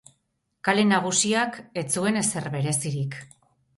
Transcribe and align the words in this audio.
Kale 0.69 0.85
nagusiak 0.91 1.59
ez 1.81 1.85
zuen 1.99 2.19
ezer 2.23 2.49
berezirik. 2.59 3.19